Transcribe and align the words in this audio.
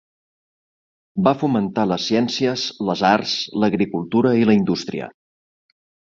Va 1.27 1.33
fomentar 1.43 1.83
les 1.89 2.07
ciències, 2.13 2.63
les 2.89 3.05
arts, 3.11 3.35
l'agricultura 3.65 4.33
i 4.41 4.49
la 4.53 4.59
indústria. 4.63 5.13